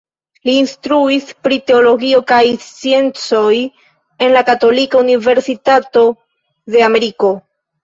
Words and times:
Li 0.47 0.53
instruis 0.59 1.27
pri 1.47 1.59
teologio 1.71 2.21
kaj 2.31 2.39
sciencoj 2.63 3.53
en 3.59 4.35
la 4.39 4.45
Katolika 4.49 5.05
Universitato 5.05 6.05
de 6.75 6.87
Ameriko. 6.91 7.35